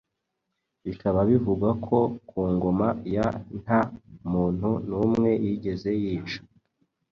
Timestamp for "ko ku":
1.85-2.39